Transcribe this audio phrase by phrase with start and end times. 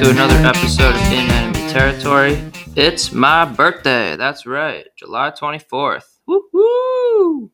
[0.00, 2.42] to another episode of In Enemy Territory.
[2.74, 4.16] It's my birthday.
[4.16, 6.20] That's right, July 24th.
[6.26, 7.50] Woo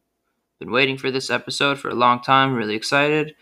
[0.61, 3.35] Been waiting for this episode for a long time, really excited.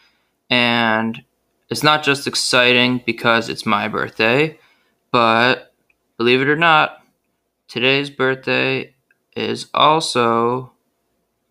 [0.48, 1.22] And
[1.68, 4.58] it's not just exciting because it's my birthday,
[5.12, 5.74] but
[6.16, 7.04] believe it or not,
[7.68, 8.94] today's birthday
[9.36, 10.72] is also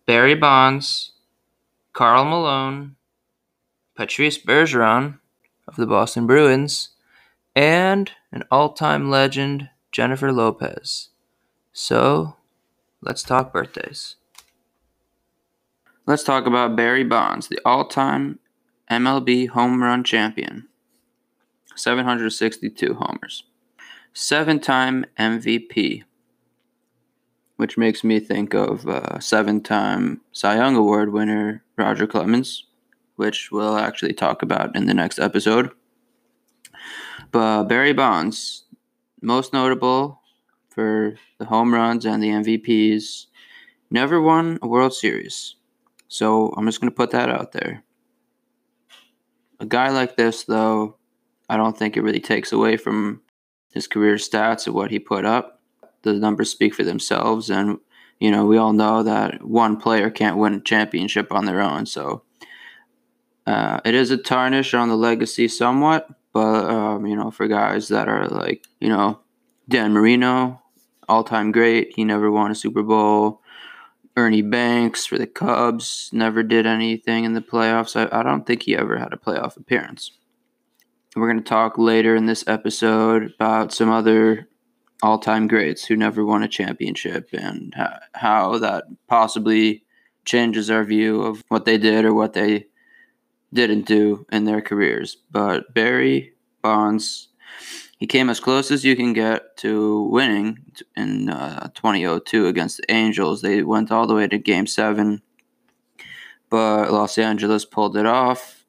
[0.06, 1.12] Barry Bonds,
[1.92, 2.96] Karl Malone,
[3.94, 5.20] Patrice Bergeron
[5.68, 6.88] of the Boston Bruins,
[7.54, 11.10] and an all time legend, Jennifer Lopez.
[11.72, 12.36] So,
[13.00, 14.16] let's talk birthdays.
[16.06, 18.38] Let's talk about Barry Bonds, the all time
[18.90, 20.68] MLB home run champion.
[21.76, 23.44] 762 homers.
[24.12, 26.04] Seven time MVP,
[27.56, 32.64] which makes me think of uh, seven time Cy Young Award winner Roger Clemens,
[33.16, 35.72] which we'll actually talk about in the next episode.
[37.34, 38.62] But Barry Bonds,
[39.20, 40.20] most notable
[40.70, 43.26] for the home runs and the MVPs,
[43.90, 45.56] never won a World Series.
[46.06, 47.82] So I'm just going to put that out there.
[49.58, 50.94] A guy like this, though,
[51.48, 53.20] I don't think it really takes away from
[53.72, 55.60] his career stats of what he put up.
[56.02, 57.80] The numbers speak for themselves, and
[58.20, 61.86] you know we all know that one player can't win a championship on their own.
[61.86, 62.22] So
[63.44, 67.88] uh, it is a tarnish on the legacy somewhat, but um, you know for guys
[67.88, 69.20] that are like you know
[69.68, 70.60] Dan Marino,
[71.08, 73.40] all time great, he never won a Super Bowl.
[74.16, 77.96] Ernie Banks for the Cubs never did anything in the playoffs.
[77.96, 80.12] I, I don't think he ever had a playoff appearance.
[81.16, 84.48] We're going to talk later in this episode about some other
[85.02, 87.74] all time greats who never won a championship and
[88.14, 89.84] how that possibly
[90.24, 92.66] changes our view of what they did or what they
[93.54, 95.16] didn't do in their careers.
[95.30, 97.28] But Barry Bonds
[98.04, 100.58] he came as close as you can get to winning
[100.96, 103.40] in uh, 2002 against the Angels.
[103.40, 105.22] They went all the way to Game Seven,
[106.50, 108.66] but Los Angeles pulled it off,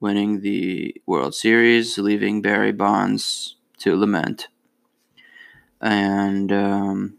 [0.00, 4.48] winning the World Series, leaving Barry Bonds to lament.
[5.80, 7.16] And um,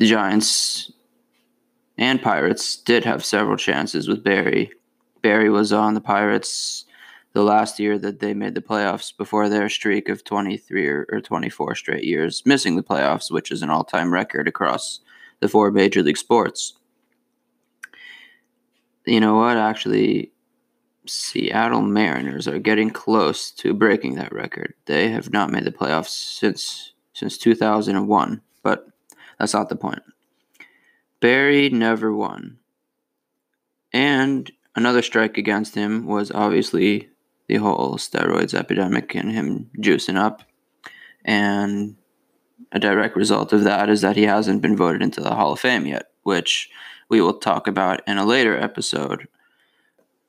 [0.00, 0.90] the Giants
[1.98, 4.72] and Pirates did have several chances with Barry.
[5.22, 6.84] Barry was on the Pirates
[7.32, 11.20] the last year that they made the playoffs before their streak of 23 or, or
[11.20, 15.00] 24 straight years missing the playoffs, which is an all time record across
[15.40, 16.74] the four major league sports.
[19.06, 19.56] You know what?
[19.56, 20.30] Actually,
[21.06, 24.74] Seattle Mariners are getting close to breaking that record.
[24.86, 28.86] They have not made the playoffs since since 2001, but
[29.38, 30.02] that's not the point.
[31.20, 32.58] Barry never won.
[33.92, 37.10] And another strike against him was obviously
[37.48, 40.42] the whole steroids epidemic and him juicing up.
[41.24, 41.96] And
[42.72, 45.60] a direct result of that is that he hasn't been voted into the Hall of
[45.60, 46.70] Fame yet, which
[47.08, 49.28] we will talk about in a later episode.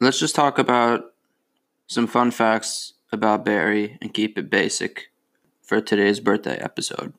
[0.01, 1.13] Let's just talk about
[1.87, 5.11] some fun facts about Barry and keep it basic
[5.61, 7.13] for today's birthday episode.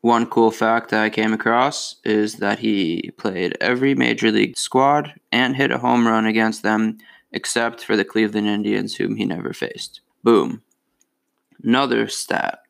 [0.00, 5.14] One cool fact that I came across is that he played every major league squad
[5.32, 6.98] and hit a home run against them
[7.32, 10.00] except for the Cleveland Indians, whom he never faced.
[10.22, 10.62] Boom.
[11.62, 12.60] Another stat.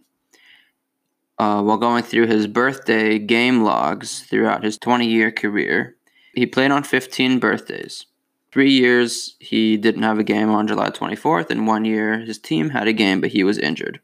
[1.38, 5.97] Uh, while going through his birthday game logs throughout his 20 year career,
[6.34, 8.06] he played on 15 birthdays.
[8.53, 12.70] Three years he didn't have a game on July 24th, and one year his team
[12.70, 14.00] had a game, but he was injured.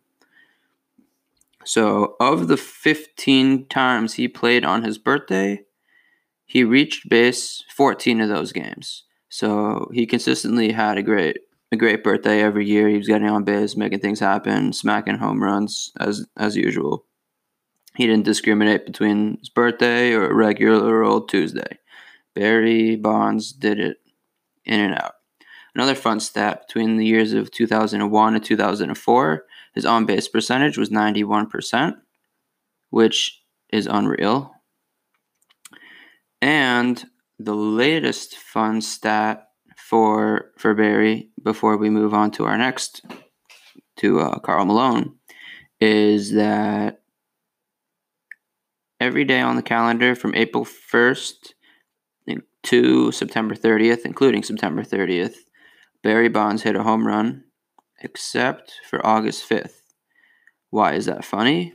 [1.64, 5.62] So, of the 15 times he played on his birthday,
[6.44, 9.04] he reached base 14 of those games.
[9.32, 11.38] So he consistently had a great
[11.72, 12.86] a great birthday every year.
[12.86, 17.06] He was getting on base, making things happen, smacking home runs as as usual.
[17.96, 21.78] He didn't discriminate between his birthday or regular old Tuesday.
[22.34, 23.96] Barry Bonds did it
[24.66, 25.14] in and out.
[25.74, 29.44] Another fun stat between the years of 2001 and 2004,
[29.74, 31.94] his on base percentage was 91%,
[32.90, 34.52] which is unreal.
[36.40, 37.04] And
[37.38, 43.04] the latest fun stat for for Barry before we move on to our next
[43.96, 45.16] to uh, Karl Malone
[45.80, 47.02] is that
[49.00, 51.54] every day on the calendar from April 1st
[52.62, 55.34] to September 30th, including September 30th,
[56.02, 57.44] Barry Bonds hit a home run,
[58.02, 59.80] except for August 5th.
[60.70, 61.74] Why is that funny?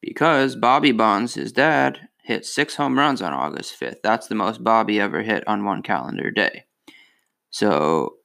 [0.00, 4.02] Because Bobby Bonds, his dad, hit six home runs on August 5th.
[4.02, 6.64] That's the most Bobby ever hit on one calendar day.
[7.50, 8.16] So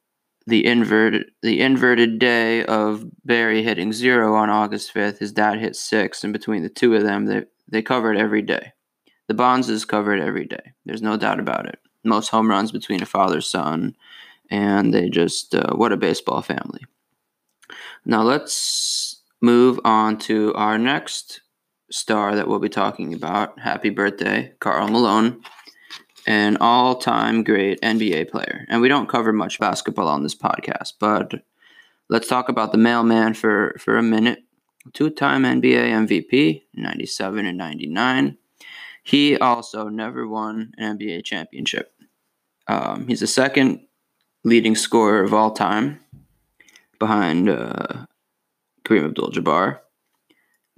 [0.48, 5.18] the inverted the inverted day of Barry hitting zero on August fifth.
[5.18, 8.72] His dad hit six, and between the two of them, they they covered every day.
[9.28, 10.72] The Bonds is covered every day.
[10.86, 11.78] There's no doubt about it.
[12.02, 13.94] Most home runs between a father son,
[14.50, 16.86] and they just uh, what a baseball family.
[18.04, 21.40] Now let's move on to our next
[21.90, 23.58] star that we'll be talking about.
[23.58, 25.42] Happy birthday, Karl Malone,
[26.26, 28.66] an all time great NBA player.
[28.68, 31.34] And we don't cover much basketball on this podcast, but
[32.08, 34.40] let's talk about the mailman for, for a minute.
[34.92, 38.38] Two time NBA MVP, 97 and 99.
[39.02, 41.92] He also never won an NBA championship.
[42.66, 43.86] Um, he's the second
[44.44, 46.00] leading scorer of all time
[46.98, 48.06] behind uh,
[48.84, 49.80] Kareem Abdul Jabbar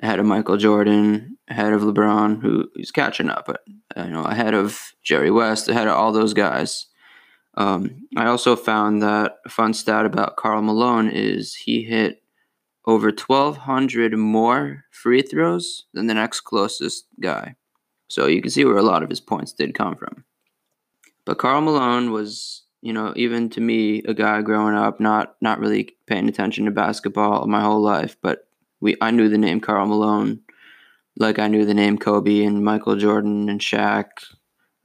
[0.02, 3.62] ahead of Michael Jordan, ahead of LeBron, who he's catching up, but
[3.96, 6.86] uh, you know, ahead of Jerry West, ahead of all those guys.
[7.54, 12.22] Um, I also found that a fun stat about Karl Malone is he hit
[12.86, 17.56] over 1,200 more free throws than the next closest guy.
[18.08, 20.24] So you can see where a lot of his points did come from.
[21.24, 25.60] But Karl Malone was, you know, even to me, a guy growing up, not not
[25.60, 28.46] really paying attention to basketball my whole life, but
[28.80, 30.40] we I knew the name Karl Malone,
[31.18, 34.06] like I knew the name Kobe and Michael Jordan and Shaq,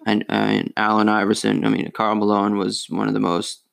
[0.05, 1.65] and, and Allen Iverson.
[1.65, 3.63] I mean, Karl Malone was one of the most,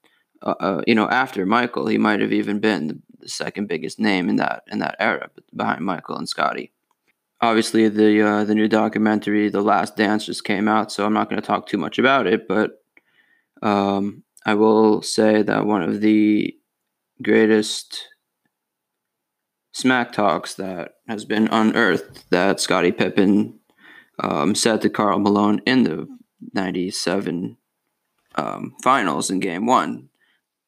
[0.42, 3.98] uh, uh, you know, after Michael, he might have even been the, the, second biggest
[3.98, 6.72] name in that in that era, behind Michael and Scottie.
[7.40, 11.28] Obviously, the uh, the new documentary, The Last Dance, just came out, so I'm not
[11.28, 12.81] going to talk too much about it, but
[13.62, 16.54] um, I will say that one of the
[17.22, 18.08] greatest
[19.72, 23.58] smack talks that has been unearthed that Scottie Pippen
[24.18, 26.08] um, said to Karl Malone in the
[26.52, 27.56] 97
[28.34, 30.08] um, finals in game one.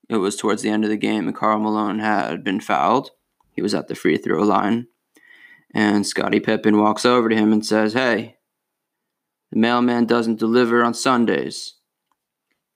[0.08, 3.11] It was towards the end of the game, and Karl Malone had been fouled.
[3.52, 4.87] He was at the free throw line.
[5.75, 8.37] And Scottie Pippen walks over to him and says, Hey,
[9.50, 11.75] the mailman doesn't deliver on Sundays.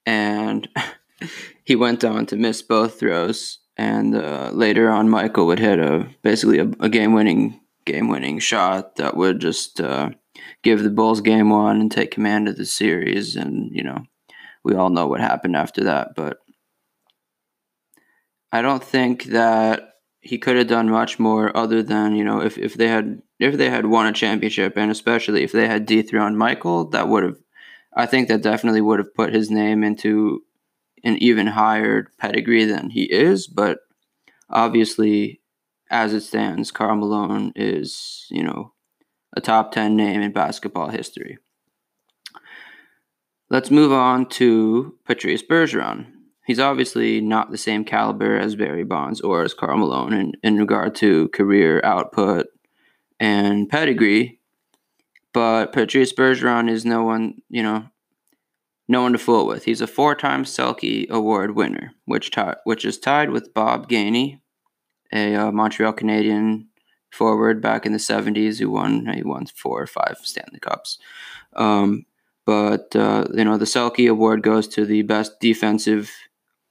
[0.09, 0.67] And
[1.63, 6.05] he went on to miss both throws and uh, later on Michael would hit a
[6.21, 10.09] basically a, a game winning game winning shot that would just uh,
[10.63, 13.37] give the Bulls game one and take command of the series.
[13.37, 14.03] And you know,
[14.65, 16.09] we all know what happened after that.
[16.13, 16.39] But
[18.51, 22.57] I don't think that he could have done much more other than you know if,
[22.57, 26.37] if they had if they had won a championship and especially if they had dethroned
[26.37, 27.37] Michael, that would have
[27.99, 30.43] I think that definitely would have put his name into
[31.03, 33.79] an even higher pedigree than he is, but
[34.49, 35.41] obviously,
[35.91, 38.71] as it stands, Karl Malone is, you know,
[39.35, 41.39] a top 10 name in basketball history.
[43.49, 46.05] Let's move on to Patrice Bergeron.
[46.45, 50.57] He's obviously not the same caliber as Barry Bonds or as Karl Malone in, in
[50.57, 52.47] regard to career output
[53.19, 54.38] and pedigree,
[55.33, 57.85] but Patrice Bergeron is no one, you know,
[58.87, 59.65] no one to fool with.
[59.65, 64.41] He's a four-time Selke Award winner, which t- which is tied with Bob Gainey,
[65.13, 66.67] a uh, Montreal Canadian
[67.11, 70.97] forward back in the '70s who won he won four or five Stanley Cups.
[71.55, 72.05] Um,
[72.45, 76.11] but uh, you know the Selke Award goes to the best defensive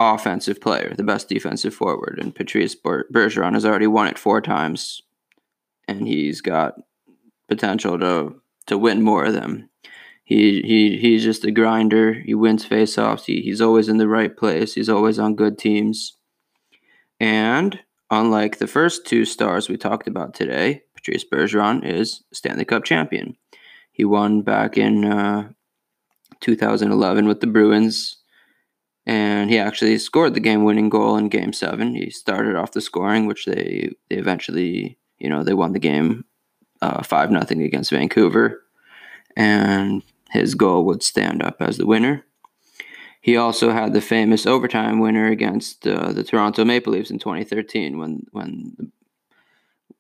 [0.01, 5.03] offensive player, the best defensive forward, and Patrice Bergeron has already won it four times,
[5.87, 6.75] and he's got
[7.49, 9.69] potential to to win more of them.
[10.25, 12.13] He he he's just a grinder.
[12.13, 13.25] He wins faceoffs.
[13.25, 14.75] He, he's always in the right place.
[14.75, 16.17] He's always on good teams.
[17.19, 22.85] And unlike the first two stars we talked about today, Patrice Bergeron is Stanley Cup
[22.85, 23.37] champion.
[23.91, 25.49] He won back in uh,
[26.41, 28.19] 2011 with the Bruins,
[29.07, 31.95] and he actually scored the game-winning goal in Game Seven.
[31.95, 36.25] He started off the scoring, which they they eventually, you know, they won the game
[36.81, 38.63] five uh, nothing against Vancouver,
[39.37, 42.25] and his goal would stand up as the winner.
[43.21, 47.99] He also had the famous overtime winner against uh, the Toronto Maple Leafs in 2013
[47.99, 48.93] when when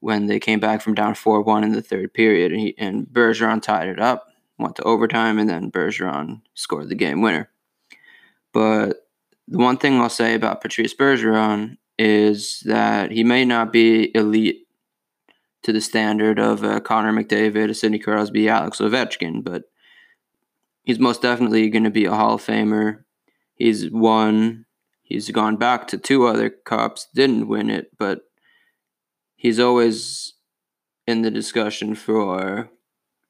[0.00, 3.60] when they came back from down 4-1 in the third period and, he, and Bergeron
[3.60, 7.50] tied it up, went to overtime and then Bergeron scored the game winner.
[8.52, 9.08] But
[9.48, 14.67] the one thing I'll say about Patrice Bergeron is that he may not be elite
[15.68, 19.64] to the standard of uh, Connor McDavid, Sidney Crosby, Alex Ovechkin, but
[20.82, 23.04] he's most definitely going to be a Hall of Famer.
[23.54, 24.64] He's won.
[25.02, 28.22] He's gone back to two other cups, didn't win it, but
[29.36, 30.32] he's always
[31.06, 32.70] in the discussion for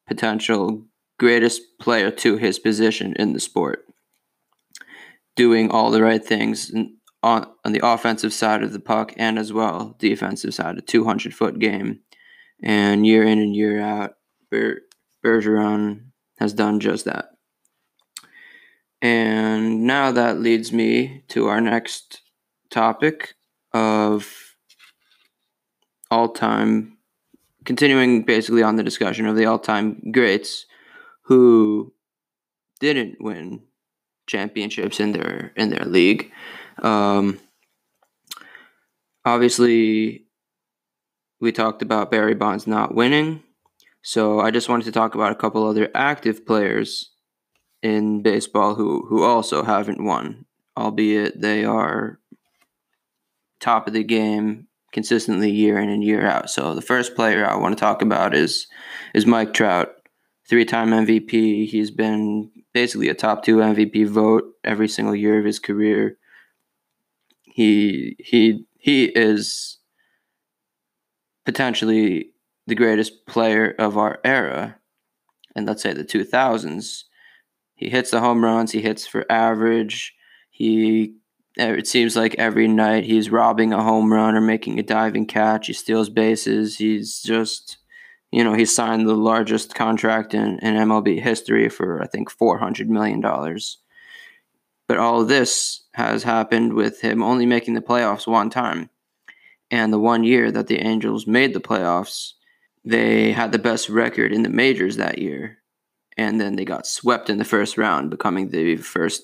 [0.07, 0.85] potential
[1.18, 3.85] greatest player to his position in the sport.
[5.35, 6.71] Doing all the right things
[7.21, 11.35] on on the offensive side of the puck and as well defensive side, a 200
[11.35, 11.99] foot game,
[12.62, 14.14] and year in and year out,
[14.50, 14.82] Ber-
[15.24, 17.30] Bergeron has done just that.
[19.00, 22.22] And now that leads me to our next
[22.70, 23.34] topic
[23.72, 24.56] of
[26.10, 26.98] all time,
[27.64, 30.66] continuing basically on the discussion of the all time greats
[31.22, 31.92] who
[32.80, 33.62] didn't win
[34.26, 36.32] championships in their in their league.
[36.82, 37.38] Um,
[39.24, 40.27] obviously,
[41.40, 43.42] we talked about Barry Bonds not winning,
[44.02, 47.11] so I just wanted to talk about a couple other active players
[47.83, 50.45] in baseball who who also haven't won,
[50.76, 52.18] albeit they are
[53.61, 56.50] top of the game consistently year in and year out.
[56.50, 58.66] So the first player I want to talk about is
[59.14, 59.95] is Mike Trout,
[60.49, 61.68] three-time MVP.
[61.68, 66.16] He's been basically a top 2 MVP vote every single year of his career.
[67.42, 69.77] He he he is
[71.48, 72.30] potentially
[72.66, 74.76] the greatest player of our era
[75.56, 77.04] and let's say the 2000s
[77.78, 78.72] he hits the home runs.
[78.72, 80.12] He hits for average.
[80.50, 81.14] He
[81.58, 85.26] eh, it seems like every night he's robbing a home run or making a diving
[85.26, 85.68] catch.
[85.68, 86.76] He steals bases.
[86.76, 87.78] He's just,
[88.32, 92.88] you know, he signed the largest contract in, in MLB history for, I think, $400
[92.88, 93.20] million.
[93.20, 98.90] But all of this has happened with him only making the playoffs one time.
[99.70, 102.32] And the one year that the Angels made the playoffs,
[102.84, 105.58] they had the best record in the majors that year
[106.18, 109.22] and then they got swept in the first round, becoming the first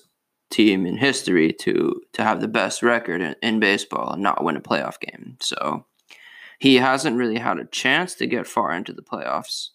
[0.49, 4.55] team in history to to have the best record in, in, baseball and not win
[4.55, 5.35] a playoff game.
[5.41, 5.85] So
[6.59, 9.69] he hasn't really had a chance to get far into the playoffs,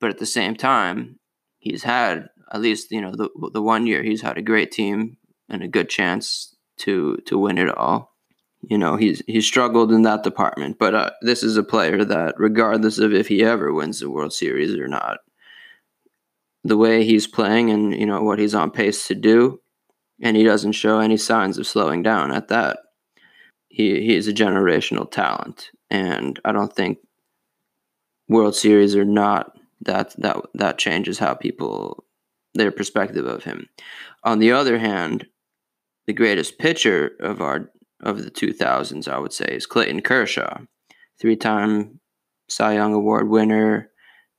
[0.00, 1.20] but at the same time,
[1.58, 5.18] he's had at least you know the the one year he's had a great team
[5.50, 8.13] and a good chance to to win it all.
[8.68, 12.34] You know he's he's struggled in that department, but uh, this is a player that,
[12.38, 15.18] regardless of if he ever wins the World Series or not,
[16.62, 19.60] the way he's playing and you know what he's on pace to do,
[20.22, 22.78] and he doesn't show any signs of slowing down at that.
[23.68, 26.98] He he is a generational talent, and I don't think
[28.28, 32.04] World Series or not that that that changes how people
[32.54, 33.68] their perspective of him.
[34.22, 35.26] On the other hand,
[36.06, 37.70] the greatest pitcher of our
[38.04, 40.58] of the 2000s, I would say, is Clayton Kershaw,
[41.20, 42.00] three-time
[42.48, 43.90] Cy Young Award winner,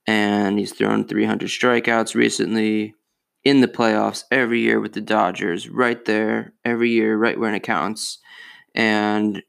[0.06, 2.94] and he's thrown 300 strikeouts recently
[3.44, 7.62] in the playoffs every year with the Dodgers, right there, every year, right when it
[7.62, 8.18] counts.
[8.74, 9.42] And,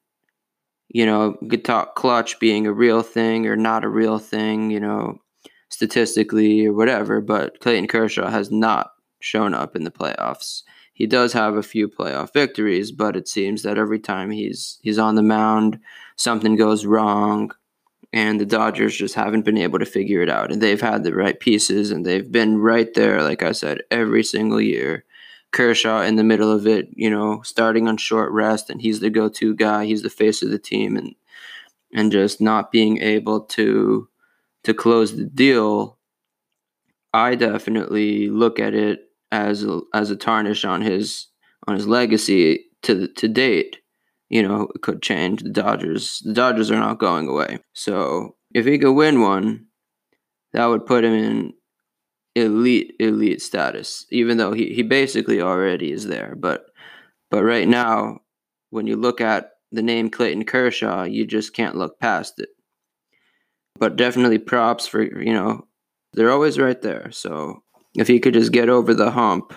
[0.87, 4.79] you know, good talk clutch being a real thing or not a real thing, you
[4.79, 5.19] know,
[5.69, 10.61] statistically or whatever, but Clayton Kershaw has not shown up in the playoffs.
[10.97, 14.97] He does have a few playoff victories, but it seems that every time he's he's
[14.97, 15.79] on the mound,
[16.15, 17.51] something goes wrong
[18.11, 20.51] and the Dodgers just haven't been able to figure it out.
[20.51, 24.23] And they've had the right pieces and they've been right there, like I said, every
[24.23, 25.05] single year.
[25.51, 29.11] Kershaw in the middle of it, you know, starting on short rest, and he's the
[29.11, 29.85] go-to guy.
[29.85, 31.13] He's the face of the team, and
[31.93, 34.09] and just not being able to
[34.63, 35.99] to close the deal.
[37.13, 41.27] I definitely look at it as a, as a tarnish on his
[41.67, 43.77] on his legacy to to date
[44.29, 45.41] you know, it could change.
[45.41, 47.59] The Dodgers, the Dodgers are not going away.
[47.73, 49.67] So if he could win one,
[50.53, 51.53] that would put him in
[52.35, 54.05] elite, elite status.
[54.11, 56.65] Even though he, he basically already is there, but
[57.29, 58.19] but right now,
[58.69, 62.49] when you look at the name Clayton Kershaw, you just can't look past it.
[63.77, 65.67] But definitely props for you know,
[66.13, 67.11] they're always right there.
[67.11, 67.63] So
[67.97, 69.53] if he could just get over the hump,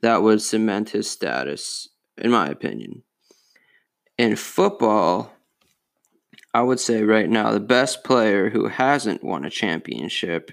[0.00, 3.02] that would cement his status, in my opinion
[4.18, 5.32] in football,
[6.52, 10.50] I would say right now the best player who hasn't won a championship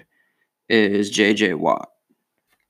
[0.68, 1.90] is JJ Watt.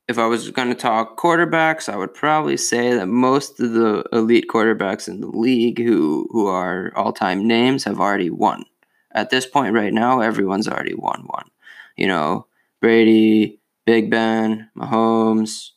[0.09, 4.05] If I was going to talk quarterbacks, I would probably say that most of the
[4.13, 8.65] elite quarterbacks in the league who, who are all time names have already won.
[9.13, 11.51] At this point, right now, everyone's already won one.
[11.97, 12.47] You know,
[12.81, 15.71] Brady, Big Ben, Mahomes.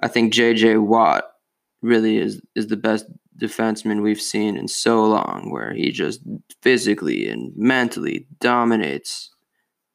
[0.00, 1.24] I think JJ Watt
[1.82, 3.06] really is, is the best
[3.38, 6.20] defenseman we've seen in so long, where he just
[6.62, 9.30] physically and mentally dominates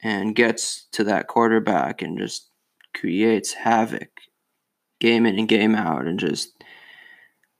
[0.03, 2.49] and gets to that quarterback and just
[2.93, 4.09] creates havoc
[4.99, 6.63] game in and game out and just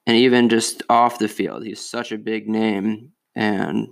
[0.08, 3.88] and even just off the field he's such a big name and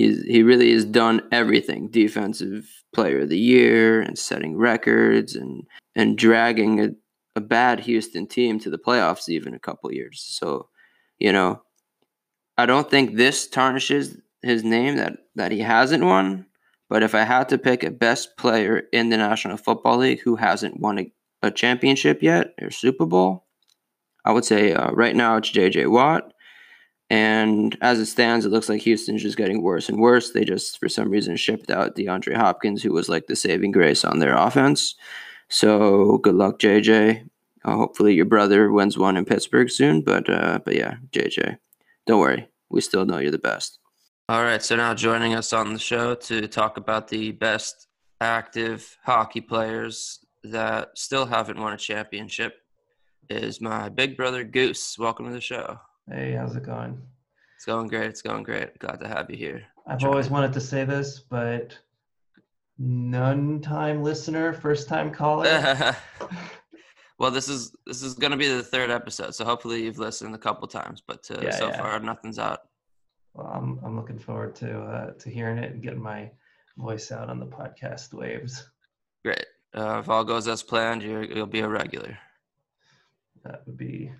[0.00, 5.64] he's he really has done everything defensive player of the year and setting records and
[5.94, 6.90] and dragging a
[7.36, 10.20] a bad Houston team to the playoffs even a couple years.
[10.20, 10.68] So,
[11.18, 11.62] you know,
[12.58, 16.46] I don't think this tarnishes his name that that he hasn't won.
[16.88, 20.34] But if I had to pick a best player in the National Football League who
[20.34, 23.46] hasn't won a, a championship yet or Super Bowl,
[24.24, 25.86] I would say uh, right now it's J.J.
[25.86, 26.32] Watt.
[27.10, 30.30] And as it stands, it looks like Houston's just getting worse and worse.
[30.30, 34.04] They just, for some reason, shipped out DeAndre Hopkins, who was like the saving grace
[34.04, 34.94] on their offense.
[35.48, 37.28] So good luck, JJ.
[37.64, 40.02] Uh, hopefully your brother wins one in Pittsburgh soon.
[40.02, 41.58] But uh, but yeah, JJ,
[42.06, 43.78] don't worry, we still know you're the best.
[44.28, 47.88] All right, so now joining us on the show to talk about the best
[48.20, 52.54] active hockey players that still haven't won a championship
[53.28, 54.96] is my big brother Goose.
[54.98, 55.80] Welcome to the show.
[56.12, 57.00] Hey, how's it going?
[57.54, 58.06] It's going great.
[58.06, 58.76] It's going great.
[58.80, 59.62] Glad to have you here.
[59.86, 61.78] I've always wanted to say this, but
[62.78, 65.94] none time listener, first time caller.
[67.18, 70.34] well, this is this is going to be the third episode, so hopefully you've listened
[70.34, 71.78] a couple times, but uh, yeah, so yeah.
[71.78, 72.62] far nothing's out.
[73.34, 76.28] Well, I'm I'm looking forward to uh, to hearing it and getting my
[76.76, 78.68] voice out on the podcast waves.
[79.24, 79.46] Great.
[79.76, 82.18] Uh, if all goes as planned, you will be a regular.
[83.44, 84.10] That would be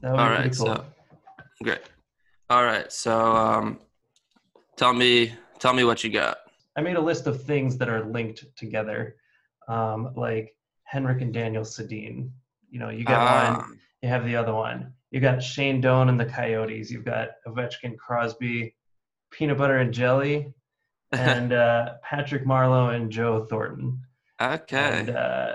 [0.00, 0.66] that would all be right, cool.
[0.66, 0.84] So,
[1.62, 1.80] great.
[2.50, 2.90] All right.
[2.92, 3.78] So um,
[4.76, 6.38] tell me tell me what you got.
[6.76, 9.16] I made a list of things that are linked together,
[9.68, 12.30] um, like Henrik and Daniel Sedin.
[12.70, 13.68] You know, you got one, ah.
[14.02, 14.92] you have the other one.
[15.10, 16.90] You got Shane Doan and the Coyotes.
[16.90, 18.74] You've got Ovechkin, Crosby,
[19.30, 20.54] Peanut Butter and Jelly,
[21.12, 24.00] and uh, Patrick Marleau and Joe Thornton.
[24.40, 25.00] Okay.
[25.00, 25.54] And, uh,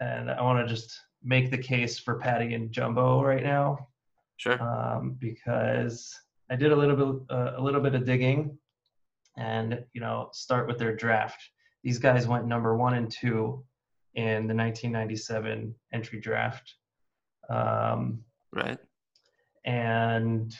[0.00, 3.88] and I want to just make the case for Patty and Jumbo right now.
[4.42, 4.60] Sure.
[4.60, 6.12] Um, because
[6.50, 8.58] I did a little bit uh, a little bit of digging
[9.36, 11.40] and you know start with their draft.
[11.84, 13.64] These guys went number one and two
[14.16, 16.74] in the 1997 entry draft.
[17.48, 18.78] Um, right.
[19.64, 20.52] And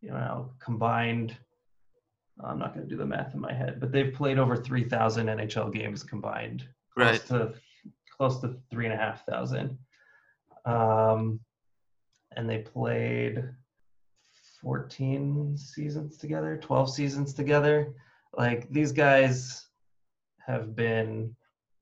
[0.00, 1.36] you know combined.
[2.44, 5.26] I'm not going to do the math in my head, but they've played over 3,000
[5.26, 6.64] NHL games combined.
[6.96, 7.20] Right.
[7.20, 7.54] Close to
[8.16, 9.76] close to three and a half thousand.
[10.64, 11.40] Um,
[12.38, 13.42] and they played
[14.62, 17.92] 14 seasons together, 12 seasons together.
[18.32, 19.66] Like these guys
[20.46, 21.34] have been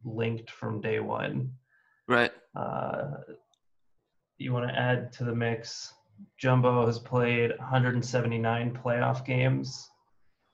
[0.03, 1.53] linked from day one.
[2.09, 2.33] Right.
[2.57, 3.11] Uh,
[4.39, 5.93] you want to add to the mix,
[6.39, 9.91] Jumbo has played 179 playoff games,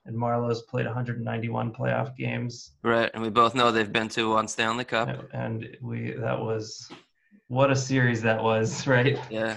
[0.05, 2.73] and Marleau's played 191 playoff games.
[2.83, 5.29] Right, and we both know they've been to one Stanley Cup.
[5.33, 6.91] And we that was
[7.47, 9.19] what a series that was, right?
[9.31, 9.57] Yeah,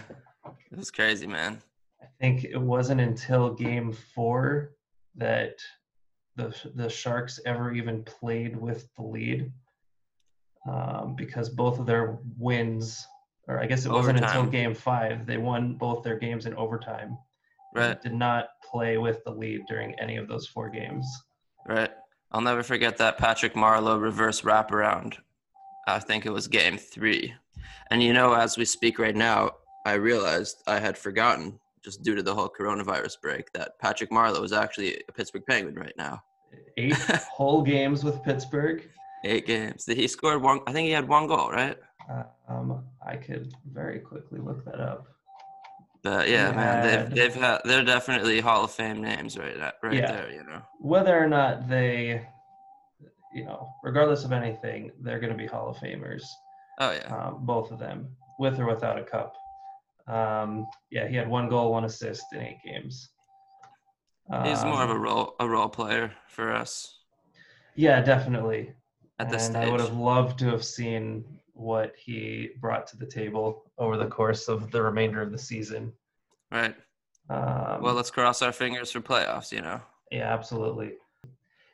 [0.71, 1.61] it was crazy, man
[2.05, 4.71] I think it wasn't until game four
[5.15, 5.57] that
[6.35, 9.51] the the Sharks ever even played with the lead,
[10.69, 13.05] um, because both of their wins,
[13.47, 14.15] or I guess it overtime.
[14.15, 17.17] wasn't until game five they won both their games in overtime.
[17.73, 18.01] Right.
[18.01, 21.05] Did not play with the lead during any of those four games.
[21.67, 21.91] Right.
[22.31, 25.17] I'll never forget that Patrick Marleau reverse wraparound.
[25.87, 27.33] I think it was game three.
[27.89, 29.51] And you know, as we speak right now,
[29.85, 34.43] I realized I had forgotten just due to the whole coronavirus break, that Patrick Marleau
[34.43, 36.23] is actually a Pittsburgh Penguin right now.
[36.77, 36.93] Eight
[37.31, 38.83] whole games with Pittsburgh.
[39.23, 39.85] Eight games.
[39.85, 40.61] He scored one.
[40.65, 41.77] I think he had one goal, right?
[42.11, 45.07] Uh, um, I could very quickly look that up.
[46.01, 49.93] But yeah, he man, they've they've had they're definitely Hall of Fame names right right
[49.93, 50.11] yeah.
[50.11, 50.31] there.
[50.31, 52.27] You know, whether or not they,
[53.33, 56.23] you know, regardless of anything, they're going to be Hall of Famers.
[56.79, 59.35] Oh yeah, um, both of them, with or without a cup.
[60.07, 63.09] Um, yeah, he had one goal, one assist in eight games.
[64.43, 66.99] He's more of a um, role a role player for us.
[67.75, 68.73] Yeah, definitely.
[69.19, 69.67] At this and stage.
[69.67, 74.07] I would have loved to have seen what he brought to the table over the
[74.07, 75.93] course of the remainder of the season.
[76.51, 76.75] Right.
[77.29, 79.51] Um, well, let's cross our fingers for playoffs.
[79.51, 79.81] You know.
[80.11, 80.93] Yeah, absolutely.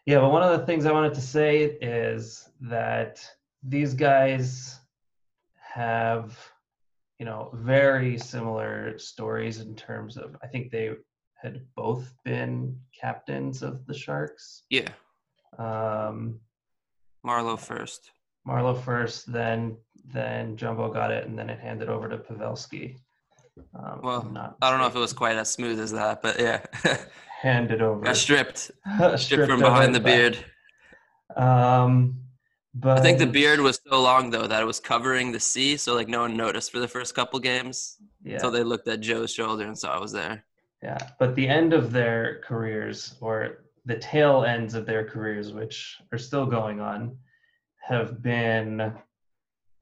[0.05, 3.25] Yeah, but one of the things I wanted to say is that
[3.63, 4.79] these guys
[5.55, 6.37] have
[7.21, 10.89] you know, very similar stories in terms of I think they
[11.35, 14.63] had both been captains of the Sharks.
[14.71, 14.89] Yeah.
[15.59, 16.39] Um,
[17.23, 18.09] Marleau first.
[18.47, 22.97] Marleau first, then then Jumbo got it, and then it handed over to Pavelski.
[23.75, 26.65] Um, well, I don't know if it was quite as smooth as that, but yeah.
[27.39, 28.01] handed over.
[28.03, 28.57] Got stripped.
[28.95, 30.43] stripped, stripped from behind the beard.
[31.37, 32.20] Um,
[32.73, 35.77] but I think the beard was so long though that it was covering the C,
[35.77, 37.97] so like no one noticed for the first couple games.
[38.23, 38.35] Yeah.
[38.35, 40.45] Until they looked at Joe's shoulder and saw I was there.
[40.81, 45.97] Yeah, but the end of their careers, or the tail ends of their careers, which
[46.11, 47.17] are still going on,
[47.81, 48.93] have been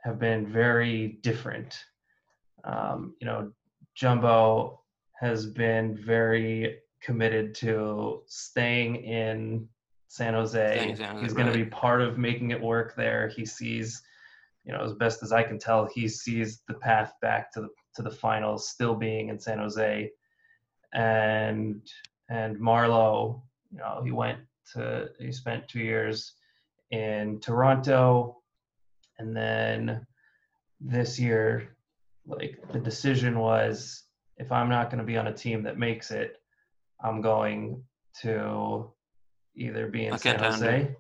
[0.04, 1.78] have been very different.
[2.64, 3.52] Um, you know,
[3.96, 4.82] Jumbo
[5.20, 9.68] has been very committed to staying in
[10.10, 10.96] San Jose.
[10.98, 13.30] San Jose He's going to be part of making it work there.
[13.30, 14.02] He sees,
[14.66, 17.70] you know, as best as I can tell, he sees the path back to the
[17.96, 20.12] to the finals still being in San Jose.
[20.94, 21.88] And
[22.30, 23.42] and Marleau,
[23.72, 24.40] you know, he went
[24.74, 26.34] to he spent two years
[26.90, 28.42] in Toronto,
[29.20, 30.08] and then
[30.82, 31.76] this year,
[32.26, 34.06] like the decision was,
[34.38, 36.38] if I'm not going to be on a team that makes it,
[37.00, 37.84] I'm going
[38.22, 38.92] to
[39.60, 40.96] either be in San Jose.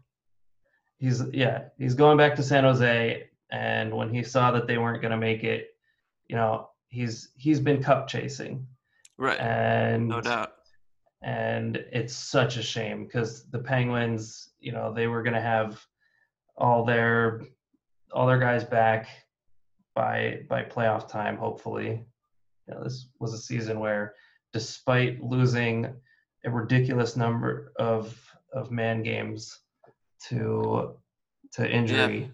[0.97, 5.01] He's yeah, he's going back to San Jose, and when he saw that they weren't
[5.01, 5.69] going to make it,
[6.27, 8.67] you know, he's he's been cup chasing,
[9.17, 9.39] right?
[9.39, 10.53] And no doubt.
[11.21, 15.85] And it's such a shame because the Penguins, you know, they were going to have
[16.57, 17.41] all their
[18.13, 19.07] all their guys back
[19.95, 22.05] by by playoff time, hopefully.
[22.67, 24.15] You know, this was a season where,
[24.53, 25.93] despite losing
[26.45, 28.17] a ridiculous number of
[28.53, 29.59] of man games
[30.27, 30.95] to
[31.53, 32.19] to injury.
[32.19, 32.27] Yeah.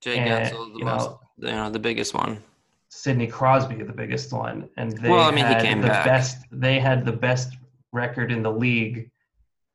[0.00, 2.42] Jake Guentzel, the most, know, you know, the biggest one.
[2.88, 6.04] Sidney Crosby, the biggest one, and they well, I mean, had he came the back.
[6.04, 6.38] best.
[6.50, 7.56] They had the best
[7.92, 9.10] record in the league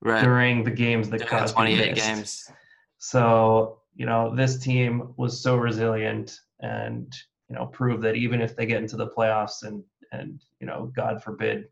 [0.01, 0.23] right.
[0.23, 2.07] during the games that Crosby 28 missed.
[2.07, 2.51] games.
[2.99, 7.15] So you know, this team was so resilient, and
[7.49, 10.91] you know, proved that even if they get into the playoffs and and you know,
[10.95, 11.69] God forbid,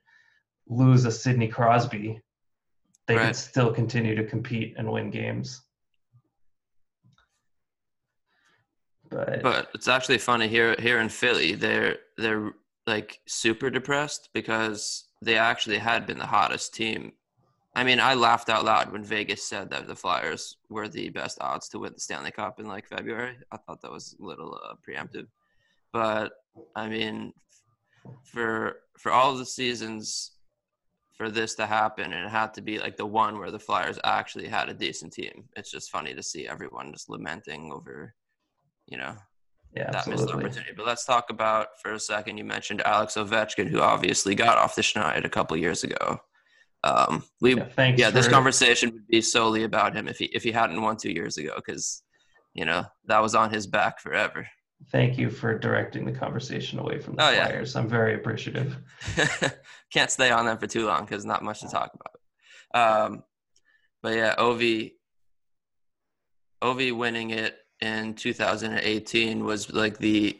[0.68, 2.22] lose a Sidney Crosby,
[3.08, 3.26] they right.
[3.26, 5.62] can still continue to compete and win games.
[9.10, 11.54] But but it's actually funny here here in Philly.
[11.54, 12.54] They're they're
[12.88, 17.14] like super depressed because they actually had been the hottest team.
[17.76, 21.38] I mean, I laughed out loud when Vegas said that the Flyers were the best
[21.42, 23.38] odds to win the Stanley Cup in like February.
[23.52, 25.28] I thought that was a little uh, preemptive,
[25.92, 26.32] but
[26.76, 27.34] I mean,
[28.24, 30.35] for for all the seasons
[31.16, 33.98] for this to happen and it had to be like the one where the Flyers
[34.04, 35.46] actually had a decent team.
[35.56, 38.14] It's just funny to see everyone just lamenting over,
[38.86, 39.16] you know,
[39.74, 40.26] yeah, that absolutely.
[40.26, 40.72] missed opportunity.
[40.76, 42.38] But let's talk about for a second.
[42.38, 46.20] You mentioned Alex Ovechkin, who obviously got off the schneid a couple years ago.
[46.84, 50.52] Um, we yeah, yeah this conversation would be solely about him if he if he
[50.52, 52.04] hadn't won two years ago because
[52.54, 54.48] you know that was on his back forever
[54.92, 57.74] thank you for directing the conversation away from the oh, Flyers.
[57.74, 57.82] Yeah.
[57.82, 58.78] I'm very appreciative.
[59.94, 63.06] Can't stay on them for too long because not much to talk about.
[63.06, 63.24] Um,
[64.02, 64.94] but yeah, Ovi,
[66.62, 70.40] Ovi winning it in 2018 was like the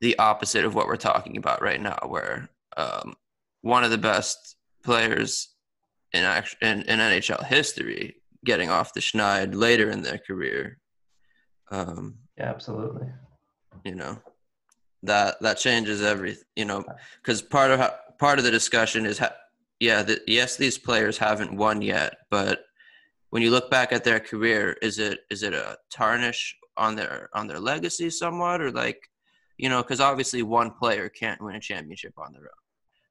[0.00, 3.14] the opposite of what we're talking about right now, where um,
[3.60, 5.54] one of the best players
[6.14, 6.24] in,
[6.62, 10.78] in, in NHL history getting off the schneid later in their career.
[11.70, 13.08] Um, yeah, absolutely
[13.84, 14.18] you know
[15.02, 16.84] that that changes everything you know
[17.22, 19.34] because part of how, part of the discussion is ha-
[19.78, 22.64] yeah the, yes these players haven't won yet but
[23.30, 27.28] when you look back at their career is it is it a tarnish on their
[27.32, 28.60] on their legacy somewhat?
[28.60, 29.08] Or like
[29.56, 32.48] you know because obviously one player can't win a championship on their own.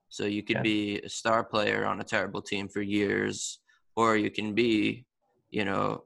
[0.10, 0.62] So you could yeah.
[0.62, 3.60] be a star player on a terrible team for years
[3.96, 5.06] or you can be
[5.52, 6.04] you know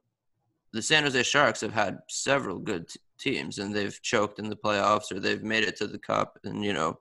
[0.73, 5.12] the san jose sharks have had several good teams and they've choked in the playoffs
[5.12, 6.99] or they've made it to the cup and you know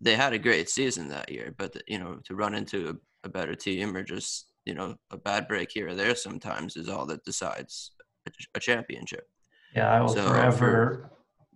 [0.00, 3.28] they had a great season that year but you know to run into a, a
[3.28, 7.06] better team or just you know a bad break here or there sometimes is all
[7.06, 7.92] that decides
[8.26, 9.28] a, a championship.
[9.74, 11.10] Yeah i will so forever for,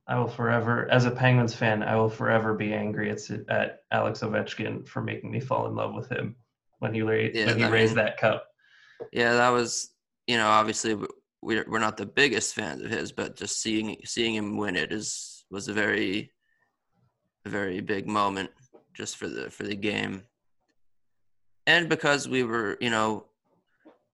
[0.07, 4.21] i will forever as a penguins fan i will forever be angry at, at alex
[4.21, 6.37] ovechkin for making me fall in love with him
[6.79, 8.47] when he, raised, yeah, when he raised mean, that cup.
[9.13, 9.91] yeah that was
[10.27, 10.97] you know obviously
[11.43, 14.93] we're we're not the biggest fans of his, but just seeing seeing him win it
[14.93, 16.31] is was a very
[17.47, 18.51] a very big moment
[18.95, 20.23] just for the for the game.
[21.67, 23.27] And because we were, you know,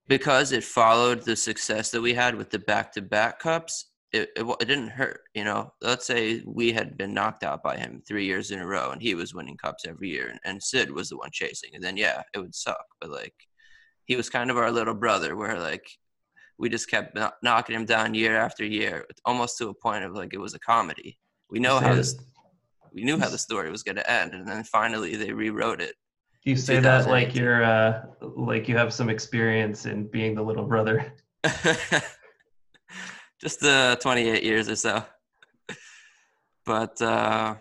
[0.07, 4.65] because it followed the success that we had with the back-to-back cups, it, it, it
[4.65, 5.73] didn't hurt, you know.
[5.81, 9.01] Let's say we had been knocked out by him three years in a row, and
[9.01, 11.97] he was winning cups every year, and, and Sid was the one chasing, and then
[11.97, 12.85] yeah, it would suck.
[13.01, 13.33] But like,
[14.05, 15.89] he was kind of our little brother, where like
[16.59, 20.33] we just kept knocking him down year after year, almost to a point of like
[20.33, 21.17] it was a comedy.
[21.49, 22.15] We know how this,
[22.93, 25.95] we knew how the story was going to end, and then finally they rewrote it.
[26.43, 30.65] You say that like you're uh, like you have some experience in being the little
[30.65, 31.13] brother.
[33.41, 35.03] just uh, 28 years or so.
[36.65, 37.55] But uh,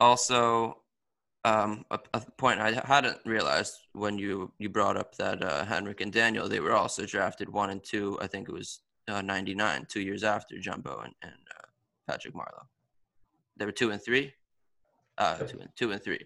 [0.00, 0.77] also,
[1.48, 6.00] um, a, a, point I hadn't realized when you you brought up that uh, Henrik
[6.00, 8.18] and Daniel they were also drafted one and two.
[8.20, 11.66] I think it was uh, 99, two years after Jumbo and, and uh,
[12.06, 12.66] Patrick Marleau.
[13.56, 14.34] They were two and three,
[15.16, 16.24] uh, two and two and three,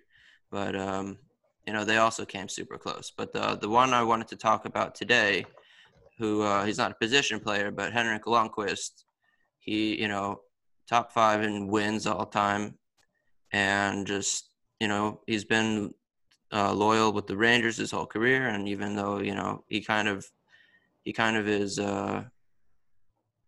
[0.51, 1.19] but um,
[1.67, 3.13] you know they also came super close.
[3.17, 5.45] But the the one I wanted to talk about today,
[6.19, 9.05] who uh, he's not a position player, but Henrik Lundqvist,
[9.61, 10.41] he you know
[10.89, 12.79] top five in wins all time,
[13.53, 14.52] and just
[14.83, 15.95] you know he's been
[16.53, 20.09] uh, loyal with the Rangers his whole career, and even though you know he kind
[20.09, 20.27] of
[21.05, 22.25] he kind of is uh,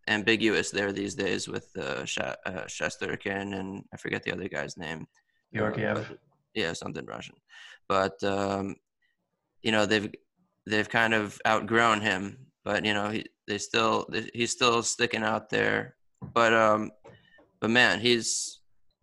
[0.06, 2.18] ambiguous there these days with uh, Sh-
[2.50, 5.08] uh, Shesterkin and I forget the other guy's name.
[5.52, 6.16] Georgiev.
[6.54, 7.36] yeah, something Russian,
[7.88, 8.76] but um,
[9.64, 10.10] you know they've
[10.68, 15.50] they've kind of outgrown him, but you know he they still he's still sticking out
[15.50, 15.96] there,
[16.32, 16.92] but um,
[17.60, 18.60] but man, he's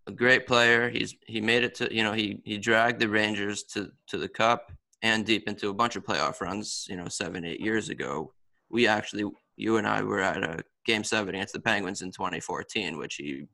[0.08, 0.90] a great player.
[0.90, 4.30] He's he made it to you know he he dragged the Rangers to to the
[4.30, 6.88] Cup and deep into a bunch of playoff runs.
[6.90, 8.34] You know, seven eight years ago,
[8.70, 12.98] we actually you and I were at a game seven against the Penguins in 2014,
[12.98, 13.48] which he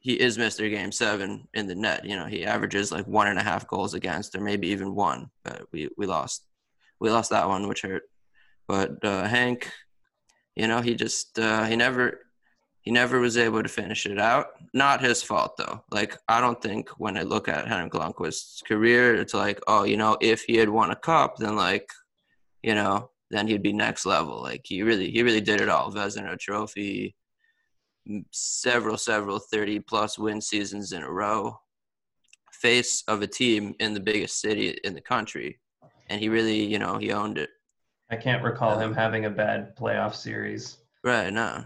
[0.00, 0.70] he is Mr.
[0.70, 2.04] Game Seven in the net.
[2.04, 5.30] You know, he averages like one and a half goals against, or maybe even one.
[5.42, 6.46] But we we lost
[7.00, 8.04] we lost that one, which hurt.
[8.68, 9.70] But uh, Hank,
[10.54, 12.20] you know, he just uh, he never
[12.86, 14.46] he never was able to finish it out.
[14.72, 15.82] Not his fault though.
[15.90, 19.96] Like I don't think when I look at Henrik Lundqvist's career, it's like, oh, you
[19.96, 21.90] know, if he had won a cup, then like,
[22.62, 24.40] you know, then he'd be next level.
[24.40, 25.90] Like he really he really did it all.
[25.90, 27.16] Vezina Trophy,
[28.30, 31.58] several several thirty plus win seasons in a row,
[32.52, 35.58] face of a team in the biggest city in the country,
[36.08, 37.50] and he really you know he owned it.
[38.12, 40.76] I can't recall him having a bad playoff series.
[41.02, 41.32] Right.
[41.32, 41.64] No.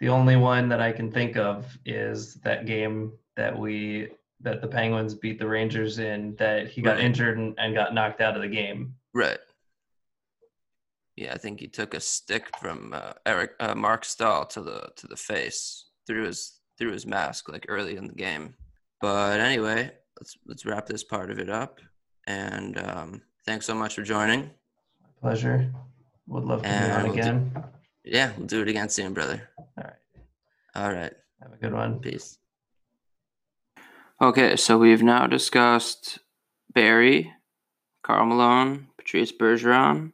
[0.00, 4.08] The only one that I can think of is that game that we
[4.42, 7.04] that the Penguins beat the Rangers in that he got Right.
[7.04, 8.94] injured and, and got knocked out of the game.
[9.12, 9.38] Right.
[11.16, 14.90] Yeah, I think he took a stick from uh, Eric uh, Marc Staal to the
[14.96, 18.54] to the face through his through his mask like early in the game.
[19.02, 21.80] But anyway, let's let's wrap this part of it up.
[22.26, 24.44] And um, thanks so much for joining.
[25.22, 25.70] My Pleasure.
[26.28, 27.52] Would love to be And on we'll do- again.
[28.04, 29.48] Yeah, we'll do it again soon, brother.
[29.58, 29.92] All right.
[30.74, 31.98] All right, Have a good one.
[32.00, 32.38] peace.
[34.20, 36.18] Okay, so we've now discussed
[36.72, 37.32] Barry,
[38.02, 40.12] Karl Malone, Patrice Bergeron,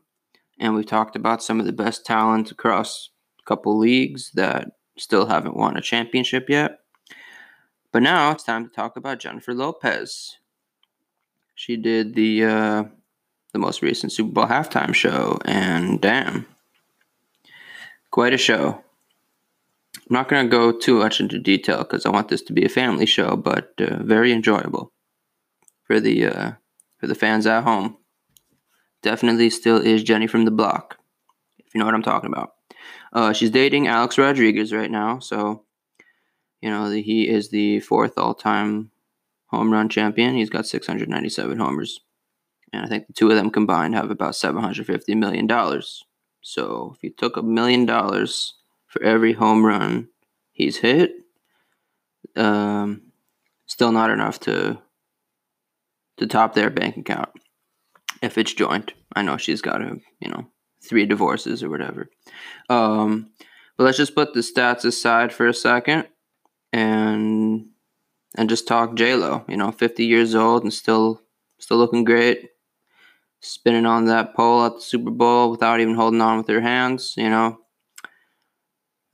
[0.59, 5.27] and we've talked about some of the best talent across a couple leagues that still
[5.27, 6.79] haven't won a championship yet.
[7.93, 10.39] But now it's time to talk about Jennifer Lopez.
[11.55, 12.85] She did the uh,
[13.53, 16.47] the most recent Super Bowl halftime show, and damn,
[18.17, 18.83] quite a show.
[19.95, 22.65] I'm not going to go too much into detail because I want this to be
[22.65, 24.91] a family show, but uh, very enjoyable
[25.83, 26.53] for the uh,
[26.99, 27.99] for the fans at home.
[29.03, 30.97] Definitely still is Jenny from the block,
[31.59, 32.55] if you know what I'm talking about.
[33.13, 35.65] Uh, she's dating Alex Rodriguez right now, so
[36.63, 38.93] you know he is the fourth all-time
[39.49, 40.37] home run champion.
[40.37, 42.01] He's got 697 homers,
[42.73, 46.03] and I think the two of them combined have about 750 million dollars.
[46.47, 48.55] So if you took a million dollars
[48.87, 50.09] for every home run
[50.53, 51.13] he's hit.
[52.37, 53.03] Um,
[53.67, 54.79] still not enough to
[56.19, 57.29] to top their bank account
[58.23, 58.95] if it's joint.
[59.15, 60.47] I know she's got a you know
[60.81, 62.09] three divorces or whatever.
[62.69, 63.31] Um,
[63.77, 66.07] but let's just put the stats aside for a second
[66.73, 67.67] and
[68.37, 69.45] and just talk J Lo.
[69.49, 71.23] You know, fifty years old and still
[71.59, 72.51] still looking great.
[73.47, 77.15] Spinning on that pole at the Super Bowl without even holding on with her hands,
[77.17, 77.61] you know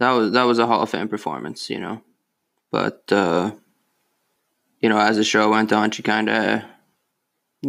[0.03, 2.03] that was that was a Hall of Fame performance, you know.
[2.71, 3.53] But uh,
[4.81, 6.63] you know, as the show went on, she kind of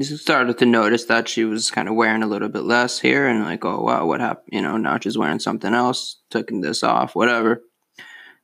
[0.02, 3.44] started to notice that she was kind of wearing a little bit less here, and
[3.44, 4.50] like, oh wow, what happened?
[4.52, 7.62] You know, now she's wearing something else, taking this off, whatever.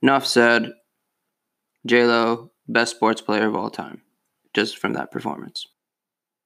[0.01, 0.73] Enough said.
[1.85, 4.01] J Lo, best sports player of all time,
[4.53, 5.65] just from that performance.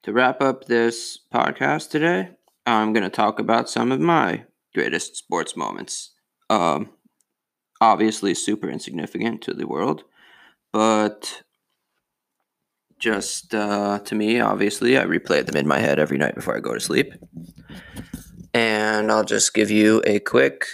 [0.04, 2.32] To wrap up this podcast today,
[2.66, 4.44] I'm going to talk about some of my
[4.76, 6.12] greatest sports moments.
[6.50, 6.90] Um,
[7.80, 10.04] obviously super insignificant to the world,
[10.74, 11.44] but
[13.00, 16.60] just uh, to me, obviously, I replay them in my head every night before I
[16.60, 17.14] go to sleep.
[18.54, 20.66] And I'll just give you a quick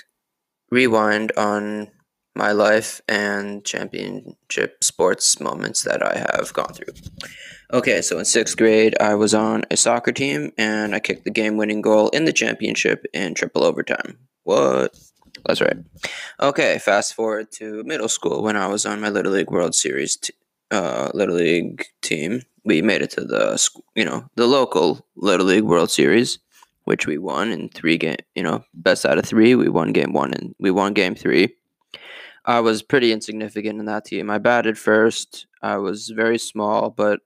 [0.72, 1.92] rewind on
[2.36, 6.94] my life and championship sports moments that I have gone through.
[7.72, 11.30] Okay, so in sixth grade, I was on a soccer team and I kicked the
[11.30, 14.18] game winning goal in the championship in triple overtime.
[14.44, 14.98] What?
[15.46, 15.78] That's right.
[16.40, 20.18] Okay, fast forward to middle school when I was on my Little League World Series
[20.18, 20.34] t-
[20.72, 22.42] uh, Little League team.
[22.66, 26.40] We made it to the you know the local Little League World Series,
[26.86, 28.18] which we won in three game.
[28.34, 31.56] You know, best out of three, we won game one and we won game three.
[32.46, 34.32] I was pretty insignificant in that team.
[34.32, 35.46] I batted first.
[35.62, 37.20] I was very small but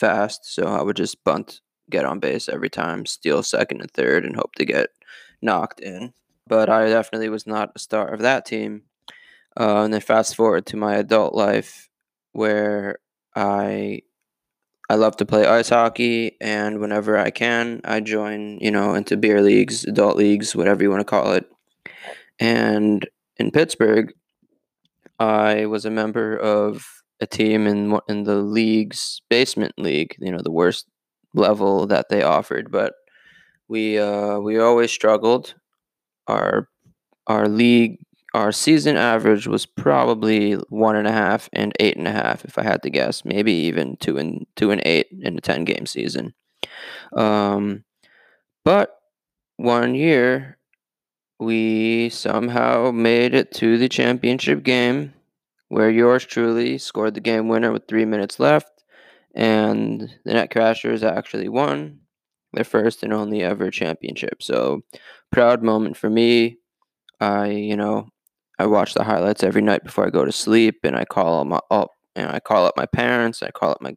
[0.00, 1.60] fast, so I would just bunt,
[1.90, 4.88] get on base every time, steal second and third, and hope to get
[5.42, 6.12] knocked in.
[6.46, 8.82] But I definitely was not a star of that team.
[9.58, 11.88] Uh, and then fast forward to my adult life,
[12.32, 12.98] where
[13.36, 14.02] I
[14.88, 19.16] I love to play ice hockey, and whenever I can, I join, you know, into
[19.16, 21.48] beer leagues, adult leagues, whatever you want to call it.
[22.40, 24.12] And in Pittsburgh,
[25.20, 30.40] I was a member of a team in in the league's basement league, you know,
[30.42, 30.86] the worst
[31.34, 32.94] level that they offered, but
[33.68, 35.54] we uh, we always struggled.
[36.26, 36.68] Our
[37.26, 37.98] our league
[38.34, 42.58] our season average was probably one and a half and eight and a half, if
[42.58, 45.86] I had to guess, maybe even two and two and eight in a ten game
[45.86, 46.34] season.
[47.16, 47.84] Um,
[48.64, 48.96] but
[49.56, 50.58] one year
[51.38, 55.14] we somehow made it to the championship game,
[55.70, 58.82] where yours truly scored the game winner with three minutes left,
[59.34, 62.00] and the Netcrashers actually won
[62.52, 64.42] their first and only ever championship.
[64.42, 64.82] So
[65.30, 66.58] proud moment for me.
[67.20, 68.08] I, you know,
[68.58, 71.58] I watch the highlights every night before I go to sleep, and I call them
[71.70, 71.90] up.
[72.16, 73.40] And I call up my parents.
[73.40, 73.94] I call up my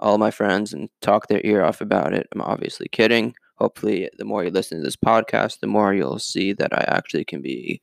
[0.00, 2.26] all my friends and talk their ear off about it.
[2.32, 3.36] I'm obviously kidding.
[3.54, 7.24] Hopefully, the more you listen to this podcast, the more you'll see that I actually
[7.24, 7.80] can be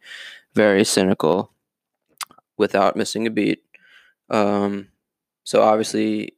[0.53, 1.53] very cynical
[2.59, 3.63] without missing a beat.
[4.29, 4.89] Um,
[5.43, 6.33] so obviously,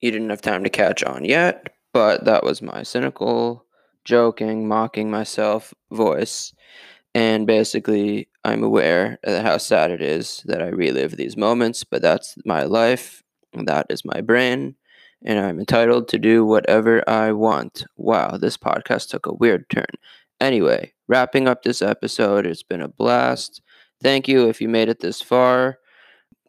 [0.00, 3.64] you didn't have time to catch on yet, but that was my cynical,
[4.04, 6.52] joking, mocking myself voice.
[7.14, 12.02] And basically, I'm aware of how sad it is that I relive these moments, but
[12.02, 13.22] that's my life.
[13.54, 14.74] That is my brain.
[15.24, 17.84] And I'm entitled to do whatever I want.
[17.96, 19.86] Wow, this podcast took a weird turn.
[20.40, 23.60] Anyway, wrapping up this episode, it's been a blast.
[24.02, 25.78] Thank you if you made it this far.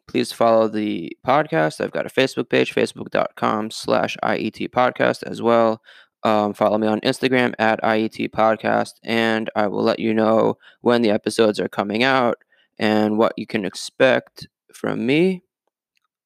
[0.06, 1.80] Please follow the podcast.
[1.80, 5.80] I've got a Facebook page, facebook.com slash IET podcast as well.
[6.22, 11.00] Um, follow me on Instagram at IET Podcast, and I will let you know when
[11.02, 12.36] the episodes are coming out
[12.78, 15.42] and what you can expect from me.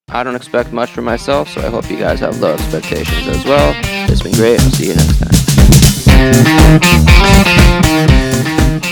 [0.09, 3.45] I don't expect much from myself, so I hope you guys have low expectations as
[3.45, 3.73] well.
[4.11, 4.61] It's been great.
[4.61, 5.19] I'll see you next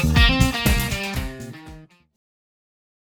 [0.06, 0.12] time.